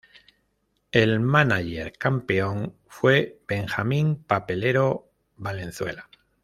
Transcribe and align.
El 0.91 1.19
mánager 1.19 1.93
campeón 1.95 2.75
fue 2.87 3.37
Benjamín 3.47 4.23
"Papelero" 4.23 5.11
Valenzuela. 5.37 6.09